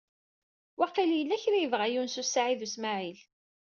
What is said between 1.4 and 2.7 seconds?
kra i yebɣa Yunes u Saɛid u